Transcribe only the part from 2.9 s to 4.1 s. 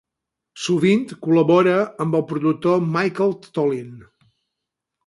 Michael Tollin.